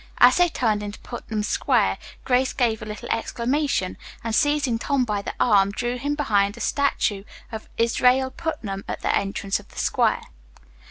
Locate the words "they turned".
0.37-0.81